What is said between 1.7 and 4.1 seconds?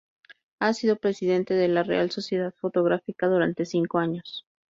Real Sociedad Fotográfica durante cinco